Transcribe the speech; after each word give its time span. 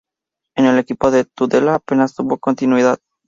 En 0.57 0.65
el 0.65 0.79
equipo 0.79 1.11
de 1.11 1.25
Tudela 1.25 1.75
apenas 1.75 2.15
tuvo 2.15 2.39
continuidad. 2.39 2.97